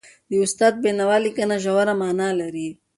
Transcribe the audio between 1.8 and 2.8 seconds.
معنا لري.